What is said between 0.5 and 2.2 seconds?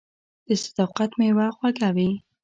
صداقت میوه خوږه وي.